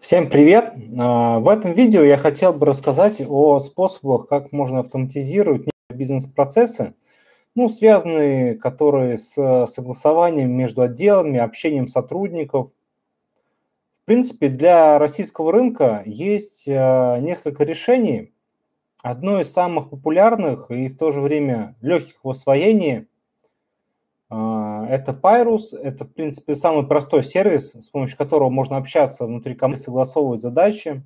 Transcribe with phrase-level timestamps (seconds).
[0.00, 0.72] Всем привет!
[0.98, 6.94] А, в этом видео я хотел бы рассказать о способах, как можно автоматизировать бизнес-процессы,
[7.54, 12.70] ну, связанные, которые с согласованием между отделами, общением сотрудников.
[13.92, 18.32] В принципе, для российского рынка есть а, несколько решений.
[19.02, 23.06] Одно из самых популярных и в то же время легких в освоении
[24.30, 29.82] это Pyrus, это, в принципе, самый простой сервис, с помощью которого можно общаться внутри команды,
[29.82, 31.02] согласовывать задачи.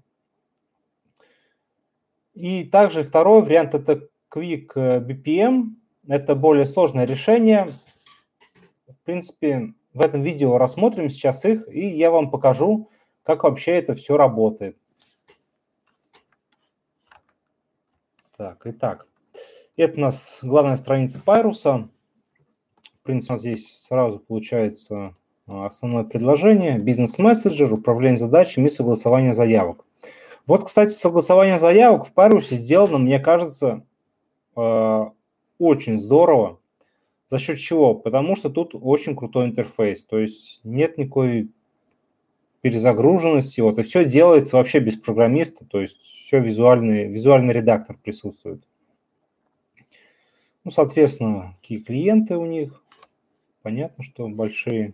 [2.35, 5.77] И также второй вариант– это Quick BPM.
[6.07, 7.69] Это более сложное решение.
[8.89, 12.91] В принципе, в этом видео рассмотрим сейчас их, и я вам покажу,
[13.23, 14.77] как вообще это все работает.
[18.37, 19.07] Так, итак,
[19.77, 21.89] это у нас главная страница Пайруса
[23.05, 25.15] принципе, здесь сразу получается
[25.47, 29.85] а, основное предложение, бизнес-мессенджер, управление задачами и согласование заявок.
[30.47, 33.85] Вот, кстати, согласование заявок в Парусе сделано, мне кажется,
[34.57, 35.13] а,
[35.59, 36.59] очень здорово.
[37.29, 37.95] За счет чего?
[37.95, 41.51] Потому что тут очень крутой интерфейс, то есть нет никакой
[42.61, 48.65] перезагруженности, вот, и все делается вообще без программиста, то есть все визуальный, визуальный редактор присутствует.
[50.65, 52.83] Ну, соответственно, какие клиенты у них,
[53.65, 54.93] понятно, что большие.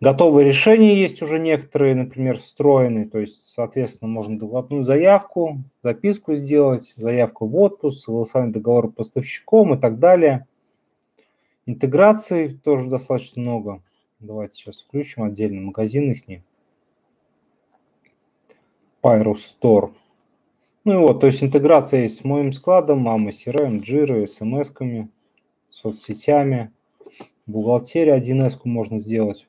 [0.00, 6.92] Готовые решения есть уже некоторые, например, встроенные, то есть, соответственно, можно докладную заявку, записку сделать,
[6.98, 10.46] заявку в отпуск, согласование договора поставщиком и так далее.
[11.64, 13.82] Интеграции тоже достаточно много.
[14.20, 16.24] Давайте сейчас включим отдельный магазин их.
[19.02, 19.94] Pyrus Store.
[20.84, 25.08] Ну и вот, то есть интеграция есть с моим складом, мама CRM, Jira, смс-ками,
[25.70, 26.70] соцсетями,
[27.46, 29.48] Бухгалтерия 1С можно сделать.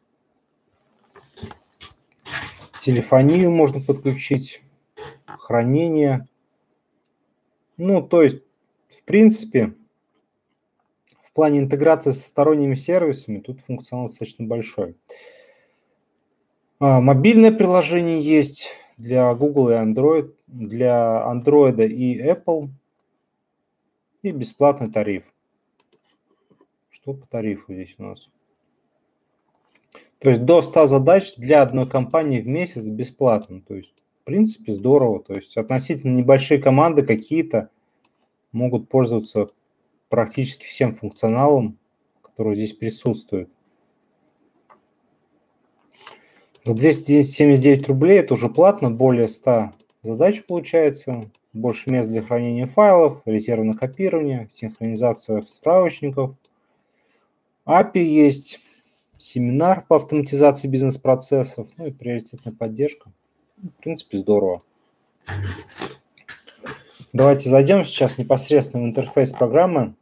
[2.79, 4.61] Телефонию можно подключить.
[5.25, 6.27] Хранение.
[7.77, 8.41] Ну, то есть,
[8.89, 9.73] в принципе,
[11.21, 14.95] в плане интеграции со сторонними сервисами тут функционал достаточно большой.
[16.79, 22.69] А, мобильное приложение есть для Google и Android, для Android и Apple.
[24.21, 25.33] И бесплатный тариф.
[27.07, 28.29] Что по тарифу здесь у нас?
[30.19, 33.61] То есть до 100 задач для одной компании в месяц бесплатно.
[33.61, 35.23] То есть, в принципе, здорово.
[35.23, 37.69] То есть, относительно небольшие команды какие-то
[38.51, 39.47] могут пользоваться
[40.09, 41.79] практически всем функционалом,
[42.21, 43.49] который здесь присутствует.
[46.65, 49.71] За 279 рублей это уже платно, более 100
[50.03, 56.35] задач получается, больше мест для хранения файлов, резервное копирование, синхронизация справочников–
[57.67, 58.59] API есть,
[59.17, 63.11] семинар по автоматизации бизнес-процессов, ну и приоритетная поддержка.
[63.57, 64.61] В принципе, здорово.
[67.11, 69.95] Давайте зайдем сейчас непосредственно в интерфейс программы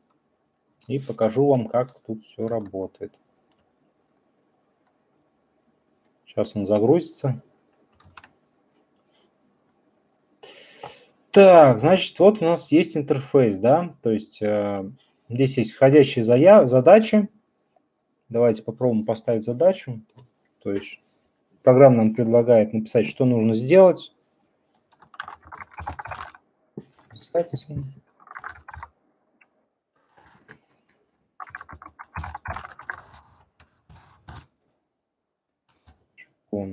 [0.87, 3.13] и покажу вам, как тут все работает.
[6.27, 7.41] Сейчас он загрузится.
[11.31, 14.89] Так, значит, вот у нас есть интерфейс, да, то есть э,
[15.27, 17.27] здесь есть входящие заяв задачи,
[18.29, 20.01] Давайте попробуем поставить задачу.
[20.63, 20.99] То есть
[21.63, 24.13] программа нам предлагает написать, что нужно сделать.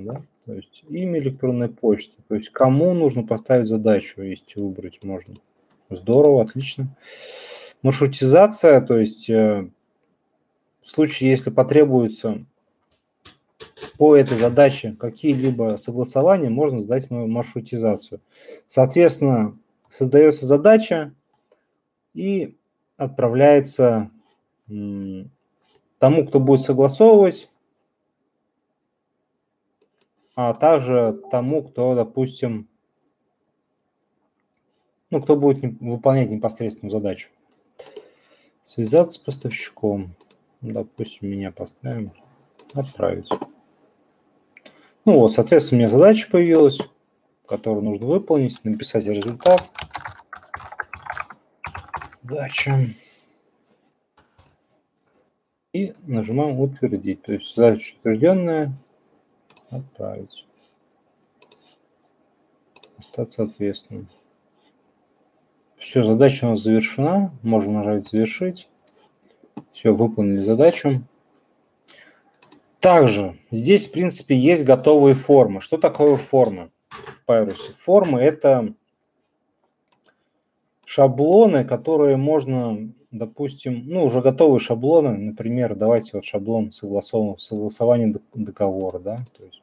[0.05, 0.23] да?
[0.45, 2.15] То есть имя электронной почты.
[2.27, 5.35] То есть кому нужно поставить задачу, если выбрать можно.
[5.89, 6.95] Здорово, отлично.
[7.81, 9.69] Маршрутизация, то есть э,
[10.83, 12.45] в случае, если потребуется
[13.97, 18.21] по этой задаче какие-либо согласования, можно сдать мою маршрутизацию.
[18.67, 19.57] Соответственно,
[19.87, 21.13] создается задача
[22.13, 22.57] и
[22.97, 24.11] отправляется
[24.67, 27.49] тому, кто будет согласовывать,
[30.35, 32.67] а также тому, кто, допустим,
[35.11, 37.29] ну, кто будет выполнять непосредственную задачу.
[38.63, 40.13] Связаться с поставщиком.
[40.63, 42.13] Допустим, меня поставим.
[42.73, 43.29] Отправить.
[45.05, 46.79] Ну вот, соответственно, у меня задача появилась,
[47.45, 49.61] которую нужно выполнить, написать результат.
[52.23, 52.87] Задача.
[55.73, 57.21] И нажимаем утвердить.
[57.23, 58.71] То есть задача утвержденная.
[59.69, 60.45] Отправить.
[62.97, 64.07] Остаться ответственным.
[65.77, 67.33] Все, задача у нас завершена.
[67.41, 68.69] Можно нажать завершить.
[69.71, 71.03] Все, выполнили задачу.
[72.79, 75.61] Также здесь, в принципе, есть готовые формы.
[75.61, 77.71] Что такое формы в Pyrus?
[77.73, 78.73] Формы– это
[80.85, 88.99] шаблоны, которые можно, допустим, ну, уже готовые шаблоны, например, давайте вот шаблон согласованного согласования договора,
[88.99, 89.61] да, то есть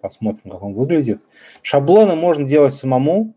[0.00, 1.20] посмотрим, как он выглядит.
[1.62, 3.34] Шаблоны можно делать самому,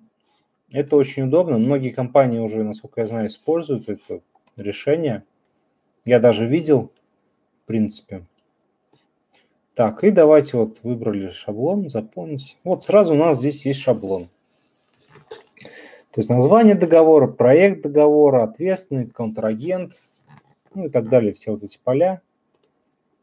[0.71, 1.57] это очень удобно.
[1.57, 4.21] Многие компании уже, насколько я знаю, используют это
[4.57, 5.23] решение.
[6.05, 6.91] Я даже видел,
[7.63, 8.25] в принципе.
[9.73, 12.57] Так, и давайте вот выбрали шаблон, заполнить.
[12.63, 14.29] Вот сразу у нас здесь есть шаблон.
[16.11, 20.01] То есть название договора, проект договора, ответственный, контрагент,
[20.73, 22.21] ну и так далее, все вот эти поля.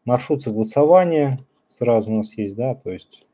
[0.05, 1.39] Маршрут согласования
[1.69, 3.29] сразу у нас есть, да, то есть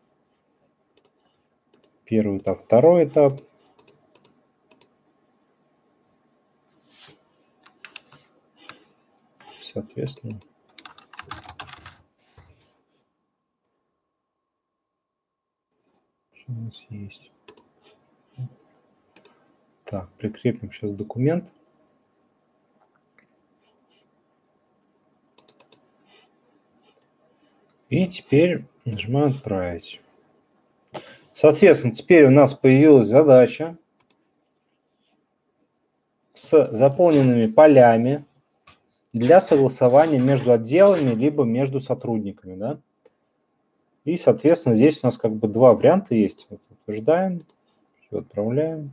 [2.04, 3.32] первый этап, второй этап.
[9.78, 10.40] Соответственно.
[16.34, 17.30] Что у нас есть?
[19.84, 21.52] Так, прикрепим сейчас документ.
[27.88, 30.00] И теперь нажимаем «Отправить».
[31.32, 33.78] Соответственно, теперь у нас появилась задача
[36.32, 38.24] с заполненными полями
[39.18, 42.56] для согласования между отделами либо между сотрудниками.
[42.56, 42.80] Да?
[44.04, 46.46] И, соответственно, здесь у нас как бы два варианта есть.
[46.50, 47.40] Вот утверждаем,
[48.00, 48.92] все отправляем.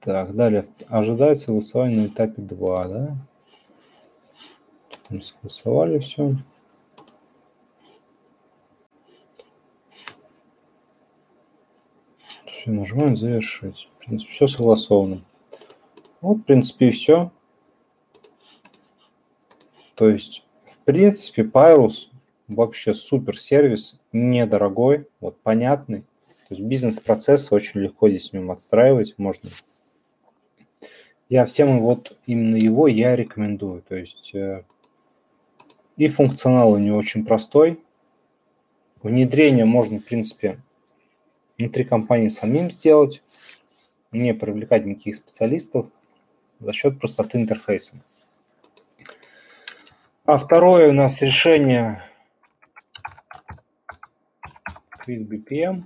[0.00, 3.16] Так, далее ожидается согласование на этапе 2, да?
[5.10, 6.36] Мы согласовали все.
[12.44, 13.88] Все, нажимаем завершить.
[14.06, 15.24] В принципе, все согласовано.
[16.20, 17.32] Вот, в принципе, и все.
[19.96, 22.06] То есть, в принципе, Pyrus
[22.46, 26.02] вообще супер сервис, недорогой, вот понятный.
[26.48, 29.50] То есть бизнес-процессы очень легко здесь с ним отстраивать можно.
[31.28, 33.82] Я всем вот именно его я рекомендую.
[33.82, 34.62] То есть э,
[35.96, 37.82] и функционал у него очень простой.
[39.02, 40.62] Внедрение можно, в принципе,
[41.58, 43.22] внутри компании самим сделать,
[44.16, 45.86] не привлекать никаких специалистов
[46.60, 47.96] за счет простоты интерфейса.
[50.24, 52.02] А второе у нас решение
[55.06, 55.84] QuickBPM.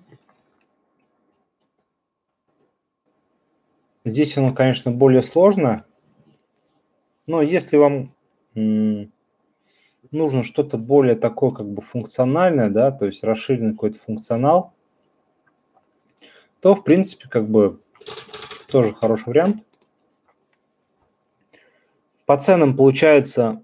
[4.05, 5.85] Здесь оно, конечно, более сложно,
[7.27, 8.11] но если вам
[10.11, 14.73] нужно что-то более такое как бы функциональное, да, то есть расширенный какой-то функционал,
[16.61, 17.81] то, в принципе, как бы
[18.71, 19.67] тоже хороший вариант.
[22.27, 23.63] По ценам получается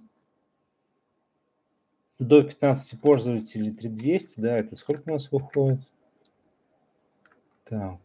[2.19, 5.81] до 15 пользователей 3200, да, это сколько у нас выходит?
[7.65, 8.01] Так.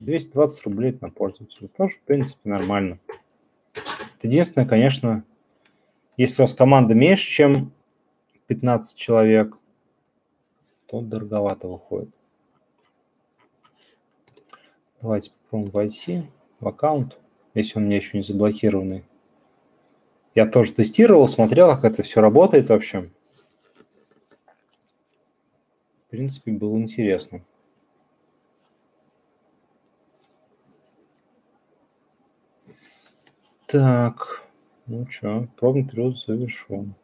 [0.00, 1.68] 220 рублей на пользователя.
[1.68, 2.98] Тоже, в принципе, нормально.
[4.22, 5.24] Единственное, конечно,
[6.16, 7.72] если у вас команда меньше, чем
[8.46, 9.59] 15 человек,
[10.90, 12.10] то дороговато выходит.
[15.00, 16.22] Давайте попробуем войти
[16.58, 17.16] в аккаунт,
[17.54, 19.04] если он у меня еще не заблокированный.
[20.34, 23.08] Я тоже тестировал, смотрел, как это все работает вообще.
[26.06, 27.44] В принципе, было интересно.
[33.66, 34.44] Так,
[34.86, 36.96] ну что, пробный период завершен.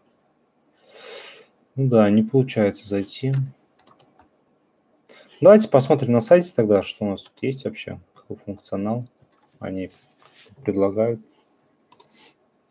[1.77, 3.33] Ну да, не получается зайти.
[5.41, 9.07] Давайте посмотрим на сайте тогда, что у нас тут есть вообще, какой функционал
[9.59, 9.91] они
[10.65, 11.21] предлагают.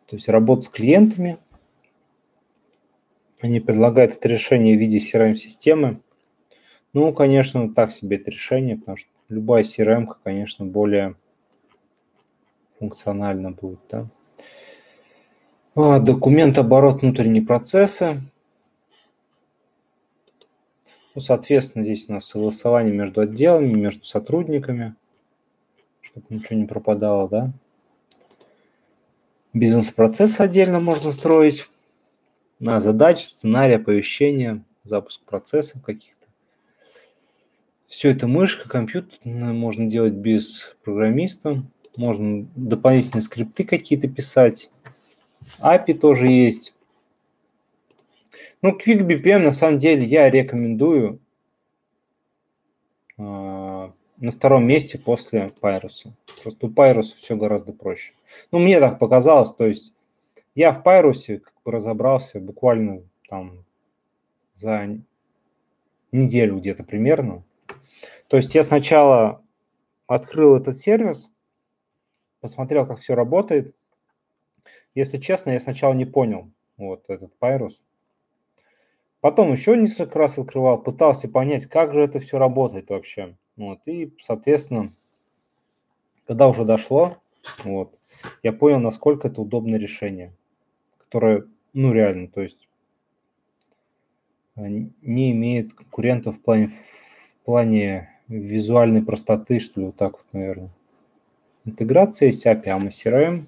[0.06, 1.38] То есть работа с клиентами.
[3.40, 6.00] Они предлагают это решение в виде CRM-системы.
[6.92, 11.14] Ну, конечно, так себе это решение, потому что любая CRM, конечно, более
[12.78, 13.80] функционально будет.
[13.88, 14.08] Да?
[15.76, 18.20] А, документ оборот внутренние процессы.
[21.16, 24.94] Ну, соответственно, здесь у нас согласование между отделами, между сотрудниками,
[26.02, 27.52] чтобы ничего не пропадало, да.
[29.54, 31.70] Бизнес-процесс отдельно можно строить.
[32.58, 36.26] На задачи, сценарий, оповещения, запуск процессов каких-то.
[37.86, 41.64] Все это мышка, компьютер можно делать без программиста.
[41.96, 44.70] Можно дополнительные скрипты какие-то писать.
[45.60, 46.74] API тоже есть.
[48.62, 51.20] Ну, QuickBPM на самом деле я рекомендую.
[53.18, 56.14] А, на втором месте после Пайруса.
[56.42, 58.14] Просто у Пайруса все гораздо проще.
[58.50, 59.92] Ну, мне так показалось, то есть
[60.54, 63.64] я в Пайрусе как бы разобрался буквально там
[64.54, 64.98] за
[66.12, 67.44] неделю где-то примерно.
[68.28, 69.42] То есть я сначала
[70.06, 71.30] открыл этот сервис,
[72.40, 73.74] посмотрел, как все работает.
[74.94, 77.82] Если честно, я сначала не понял вот этот Пайрус.
[79.26, 83.36] Потом еще несколько раз открывал, пытался понять, как же это все работает вообще.
[83.56, 84.92] Вот, и, соответственно,
[86.28, 87.16] когда уже дошло,
[87.64, 87.98] вот,
[88.44, 90.32] я понял, насколько это удобное решение,
[90.98, 92.68] которое, ну, реально, то есть
[94.54, 100.70] не имеет конкурентов в плане, в плане визуальной простоты, что ли, вот так вот, наверное.
[101.64, 103.46] Интеграция есть API AMA CRM,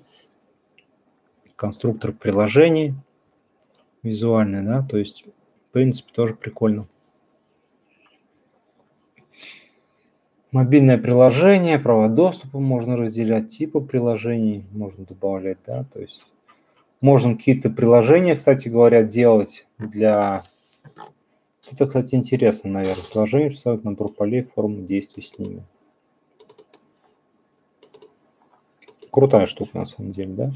[1.55, 2.95] конструктор приложений
[4.03, 5.25] визуальный, да, то есть,
[5.79, 6.89] принципе, тоже прикольно.
[10.51, 16.23] Мобильное приложение, права доступа можно разделять, типы приложений можно добавлять, да, то есть
[17.01, 20.43] можно какие-то приложения, кстати говоря, делать для...
[21.71, 23.05] Это, кстати, интересно, наверное.
[23.13, 25.63] Приложение представляют набор полей, формы действий с ними.
[29.13, 30.53] Крутая штука, на самом деле, да?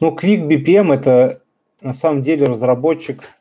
[0.00, 1.42] Ну, Quick BPM– это,
[1.82, 3.36] на самом деле, разработчик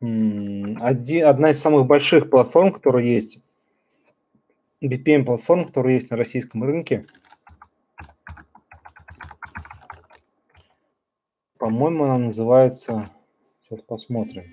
[0.00, 3.42] один, одна из самых больших платформ, которая есть,
[4.82, 7.04] BPM-платформ, которая есть на российском рынке.
[11.58, 13.10] По-моему, она называется...
[13.60, 14.44] Сейчас посмотрим.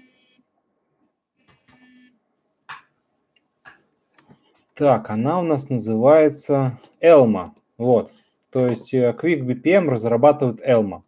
[4.73, 7.47] Так, она у нас называется Elma.
[7.77, 8.13] Вот.
[8.51, 11.01] То есть э, Quick BPM разрабатывает Elma.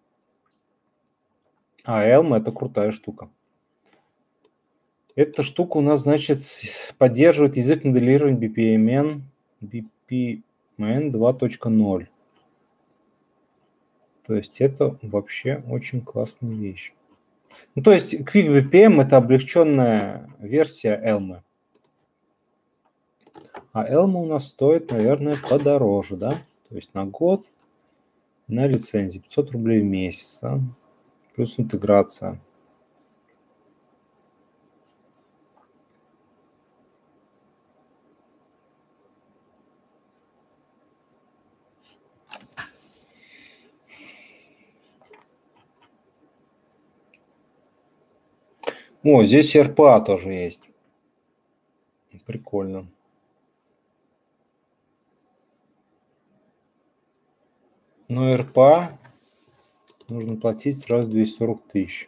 [1.86, 3.30] А Elma это крутая штука.
[5.16, 6.42] Эта штука у нас, значит,
[6.98, 9.22] поддерживает язык моделирования BPMN,
[9.62, 12.08] BPMN 2.0.
[14.26, 16.94] То есть это вообще очень классная вещь.
[17.76, 21.42] Ну, то есть QuickVPM– это облегченная версия Elm.
[23.74, 26.32] А Elm у нас стоит, наверное, подороже, да?
[26.70, 27.46] То есть на год
[28.48, 30.60] на лицензии 500 рублей в месяц, да?
[31.36, 32.40] плюс интеграция.
[49.02, 50.70] О, здесь РПА тоже есть.
[52.26, 52.92] Прикольно.
[58.10, 59.00] Но РПА
[60.10, 62.08] нужно платить сразу 240 тысяч.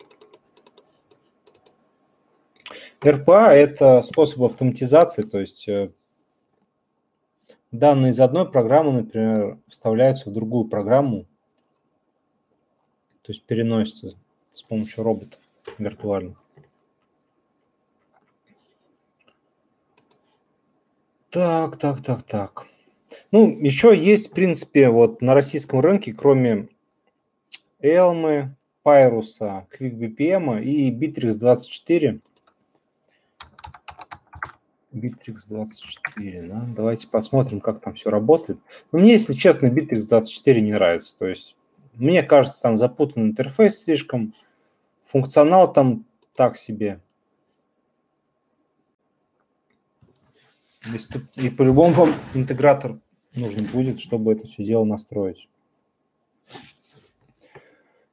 [3.03, 5.91] РПА– это способ автоматизации, то есть э,
[7.71, 11.24] данные из одной программы, например, вставляются в другую программу,
[13.21, 14.17] то есть переносятся
[14.53, 15.39] с помощью роботов
[15.77, 16.40] виртуальных.
[21.31, 22.67] Так, так, так, так.
[23.31, 26.67] Ну, еще есть, в принципе, вот на российском рынке, кроме
[27.79, 32.19] Элмы, Пайруса, QuickBPM и Bittrex 24.
[34.91, 36.65] Bittrex 24, да?
[36.75, 38.59] Давайте посмотрим, как там все работает.
[38.91, 41.17] Но ну, мне, если честно, Bittrex 24 не нравится.
[41.17, 41.55] То есть,
[41.93, 44.33] мне кажется, там запутанный интерфейс слишком,
[45.01, 47.00] функционал там так себе.
[51.35, 53.00] И по-любому вам интегратор
[53.35, 55.47] нужен будет, чтобы это все дело настроить.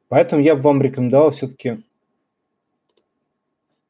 [0.08, 1.84] Поэтому я бы вам рекомендовал все-таки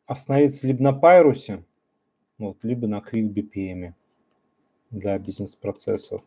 [0.06, 1.64] остановиться либо на Пайрусе,
[2.38, 3.94] вот, либо на QuickBPM
[4.90, 6.22] для бизнес-процессов.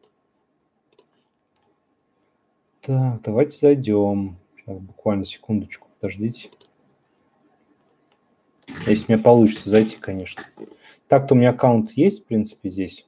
[2.82, 4.38] Так, давайте зайдем.
[4.56, 6.50] Сейчас буквально секундочку, подождите.
[8.88, 10.44] Если мне получится зайти, конечно.
[11.08, 13.06] Так-то у меня аккаунт есть, в принципе, здесь.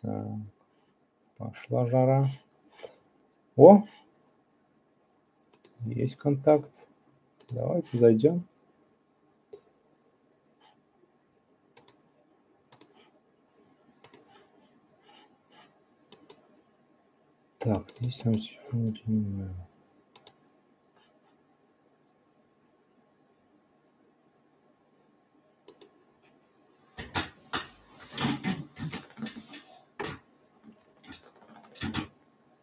[0.00, 0.26] Так,
[1.36, 2.28] пошла жара.
[3.56, 3.84] О,
[5.86, 6.88] есть контакт.
[7.50, 8.46] Давайте зайдем.
[17.64, 18.92] Так, здесь там телефон.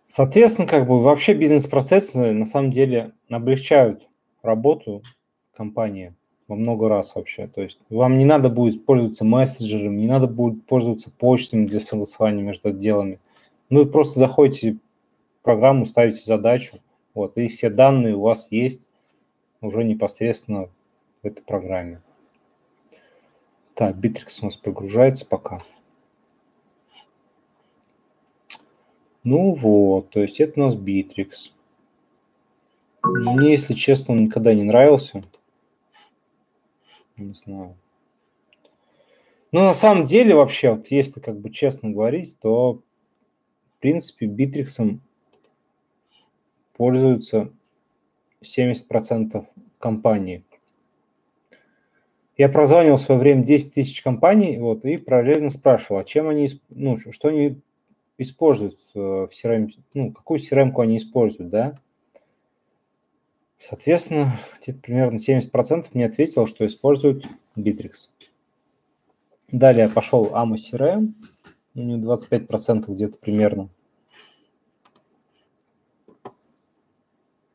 [0.08, 4.10] Соответственно, как бы вообще бизнес-процессы на самом деле облегчают
[4.42, 5.02] работу
[5.56, 6.14] компании
[6.50, 7.48] во много раз вообще.
[7.48, 12.42] То есть вам не надо будет пользоваться мессенджером, не надо будет пользоваться почтами для согласования
[12.42, 13.22] между отделами.
[13.70, 14.78] Вы просто заходите
[15.42, 16.80] программу, ставите задачу,
[17.14, 18.88] вот, и все данные у вас есть
[19.62, 20.70] уже непосредственно
[21.22, 22.02] в этой программе.
[23.74, 25.64] Так, Bittrex у нас прогружается пока.
[29.24, 31.52] Ну вот, то есть это у нас Bittrex.
[33.04, 35.22] Мне, если честно, он никогда не нравился.
[37.18, 37.78] Не знаю.
[39.52, 45.02] Но на самом деле вообще, вот если как бы честно говорить, то в принципе Битриксом
[46.80, 47.52] пользуются
[48.42, 49.46] 70%
[49.80, 50.46] компаний.
[52.38, 56.48] Я прозванивал в свое время 10 тысяч компаний, вот, и параллельно спрашивал, а чем они,
[56.70, 57.60] ну, что они
[58.18, 61.78] используют в CRM, ну, какую CRM они используют, да.
[63.58, 64.32] Соответственно,
[64.62, 68.08] где-то примерно 70% мне ответило, что используют Bittrex.
[69.52, 71.12] Далее пошел AMA CRM,
[71.76, 73.68] у него 25% где-то примерно.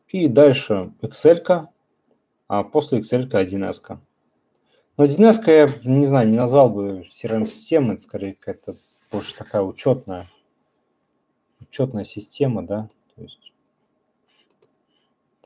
[0.08, 1.68] И дальше Excel,
[2.46, 3.99] а после Excel 1С.
[4.96, 8.76] Но 1С я, не знаю, не назвал бы CRM-системой, это скорее какая-то
[9.11, 10.30] больше такая учетная,
[11.61, 13.52] учетная система, да, то есть,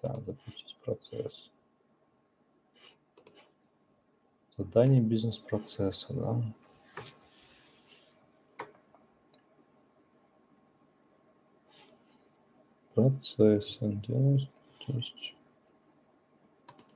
[0.00, 1.50] так, запустить процесс.
[4.56, 6.42] Задание бизнес-процесса, да.
[12.98, 14.38] Процессы, да,
[14.84, 15.36] то есть,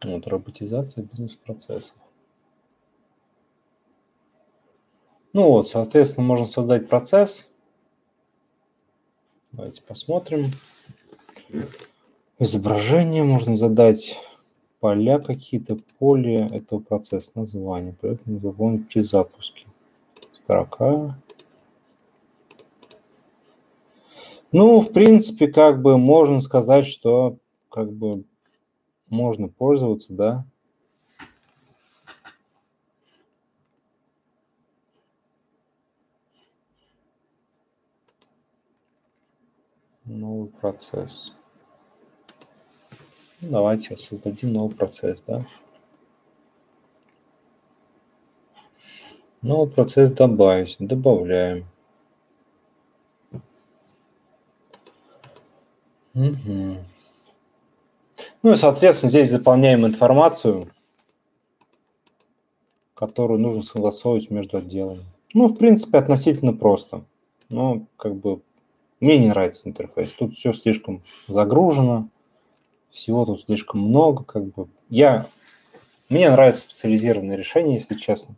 [0.03, 1.95] вот, роботизация бизнес-процессов.
[5.33, 7.49] Ну вот, соответственно, можно создать процесс.
[9.53, 10.51] Давайте посмотрим.
[12.41, 14.21] Изображение можно задать
[14.81, 17.95] поля какие-то, поле этого процесса, название.
[18.01, 19.69] Поэтому заполнить при запуске.
[20.43, 21.17] Строка.
[24.53, 27.39] Ну, в принципе, как бы можно сказать, что
[27.71, 28.25] как бы
[29.09, 30.47] можно пользоваться, да,
[40.05, 41.33] новый процесс.
[43.41, 45.47] Ну, давайте создадим новый процесс, да.
[49.41, 50.77] Новый процесс добавить.
[50.79, 51.72] Добавляем.
[56.29, 56.77] Угу.
[58.43, 60.69] Ну и, соответственно, здесь заполняем информацию,
[62.95, 65.05] которую нужно согласовывать между отделами.
[65.35, 67.05] Ну, в принципе, относительно просто.
[67.51, 68.43] Но, как бы,
[69.01, 70.13] мне не нравится интерфейс.
[70.13, 72.09] Тут все слишком загружено,
[72.89, 74.25] всего тут слишком много.
[74.25, 74.69] Как бы.
[74.89, 75.27] Я...
[76.09, 78.35] Мне нравятся специализированные решения, если честно.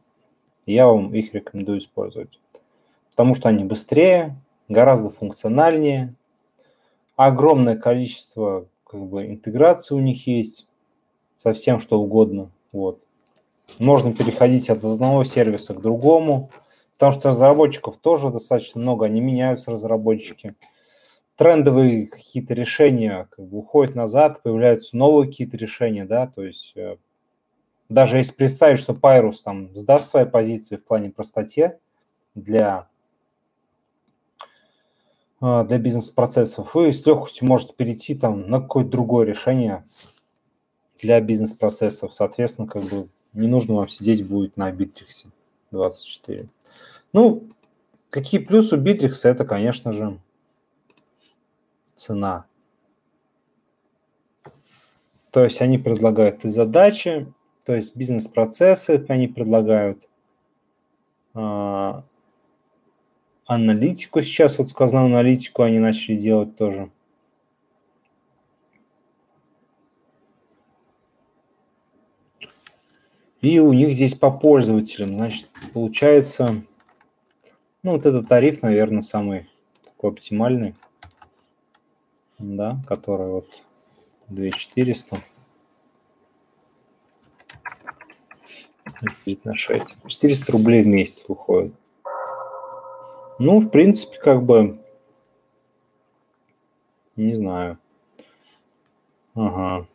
[0.65, 2.41] Я вам их рекомендую использовать.
[3.11, 4.37] Потому что они быстрее,
[4.69, 6.15] гораздо функциональнее,
[7.17, 10.67] огромное количество как бы, интеграции у них есть
[11.37, 12.51] со всем, что угодно.
[12.73, 13.01] Вот.
[13.79, 16.51] Можно переходить от одного сервиса к другому,
[16.97, 20.55] Потому что разработчиков тоже достаточно много, они меняются, разработчики.
[21.37, 26.97] Трендовые какие-то решения как бы уходят назад, появляются новые какие-то решения, да, то есть э,
[27.89, 31.81] даже если представить, что Pyrus там сдаст свои позиции в плане простоте
[32.37, 32.89] для,
[35.45, 39.85] для бизнес-процессов, вы с легкостью можете перейти там на какое-то другое решение
[40.99, 42.15] для бизнес-процессов.
[42.15, 45.27] Соответственно, как бы не нужно вам сидеть будет на Bittrex
[45.71, 46.49] 24.
[47.13, 47.47] Ну,
[48.09, 49.29] какие плюсы Bittrex?
[49.29, 50.19] Это, конечно же,
[51.95, 52.47] цена.
[55.31, 57.31] То есть они предлагают и задачи,
[57.67, 60.09] то есть бизнес-процессы они предлагают,
[61.35, 62.05] а,
[63.47, 66.91] аналитику сейчас, вот сказал аналитику они начали делать тоже.
[73.41, 76.63] И у них здесь по пользователям, значит, получается
[77.83, 79.51] ну, вот этот тариф, наверное, самый
[79.83, 80.75] такой оптимальный,
[82.39, 83.63] да, который вот
[84.29, 85.21] 2400
[89.45, 89.85] на 6.
[90.07, 91.75] 400 рублей в месяц выходит.
[93.39, 94.79] Ну, в принципе, как бы,
[97.17, 97.79] не знаю.
[99.35, 99.87] Ага.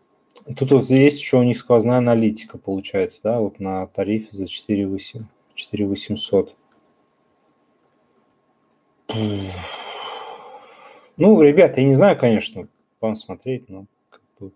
[0.57, 5.21] Тут вот есть еще у них сквозная аналитика, получается, да, вот на тарифе за 4800.
[5.53, 6.55] 4800.
[11.17, 12.67] Ну, ребята, я не знаю, конечно,
[12.99, 14.51] вам смотреть, но как бы...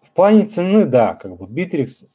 [0.00, 2.08] в плане цены, да, как бы Bittrex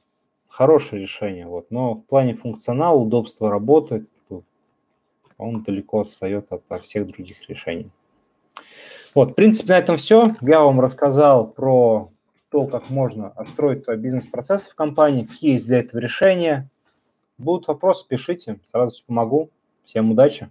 [0.56, 4.06] хорошее решение, вот, но в плане функционала, удобства работы,
[5.38, 7.92] он далеко отстает от, от всех других решений.
[9.14, 10.34] Вот, в принципе, на этом все.
[10.40, 12.10] Я вам рассказал про
[12.50, 16.70] то, как можно отстроить твой бизнес-процесс в компании, какие есть для этого решения.
[17.38, 19.50] Будут вопросы, пишите, сразу помогу.
[19.84, 20.48] Всем удачи!